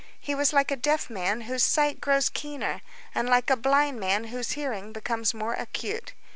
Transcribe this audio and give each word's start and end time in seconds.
He 0.19 0.33
was 0.33 0.51
like 0.51 0.71
a 0.71 0.75
deaf 0.75 1.11
man 1.11 1.41
whose 1.41 1.61
sight 1.61 2.01
grows 2.01 2.27
keener, 2.29 2.81
and 3.13 3.29
like 3.29 3.51
a 3.51 3.55
blind 3.55 3.99
man 3.99 4.23
whose 4.33 4.53
hearing 4.53 4.91
becomes 4.93 5.31
more 5.35 5.53
acute. 5.53 6.13